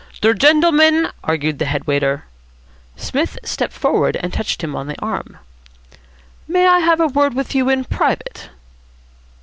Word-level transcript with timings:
"Der 0.21 0.33
gendleman" 0.33 1.11
argued 1.23 1.59
the 1.59 1.65
head 1.65 1.85
waiter. 1.85 2.23
Psmith 2.95 3.37
stepped 3.43 3.71
forward 3.71 4.15
and 4.15 4.33
touched 4.33 4.63
him 4.63 4.75
on 4.75 4.87
the 4.87 4.99
arm. 4.99 5.37
"May 6.47 6.65
I 6.65 6.79
have 6.79 6.99
a 6.99 7.05
word 7.05 7.35
with 7.35 7.53
you 7.53 7.69
in 7.69 7.83
private?" 7.83 8.49